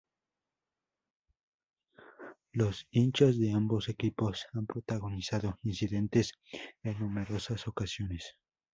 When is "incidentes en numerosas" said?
5.61-7.67